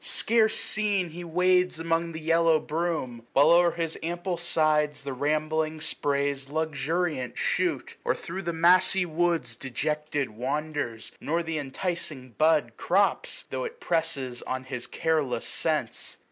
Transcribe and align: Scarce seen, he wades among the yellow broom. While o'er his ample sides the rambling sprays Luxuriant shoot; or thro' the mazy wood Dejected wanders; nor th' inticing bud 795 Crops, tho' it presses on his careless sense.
Scarce 0.03 0.55
seen, 0.55 1.11
he 1.11 1.23
wades 1.23 1.79
among 1.79 2.11
the 2.13 2.19
yellow 2.19 2.59
broom. 2.59 3.21
While 3.33 3.51
o'er 3.51 3.69
his 3.73 3.99
ample 4.01 4.35
sides 4.35 5.03
the 5.03 5.13
rambling 5.13 5.79
sprays 5.79 6.49
Luxuriant 6.49 7.37
shoot; 7.37 7.95
or 8.03 8.15
thro' 8.15 8.41
the 8.41 8.51
mazy 8.51 9.05
wood 9.05 9.43
Dejected 9.59 10.31
wanders; 10.31 11.11
nor 11.21 11.43
th' 11.43 11.49
inticing 11.49 12.29
bud 12.39 12.71
795 12.77 12.77
Crops, 12.77 13.43
tho' 13.51 13.63
it 13.63 13.79
presses 13.79 14.41
on 14.41 14.63
his 14.63 14.87
careless 14.87 15.45
sense. 15.45 16.17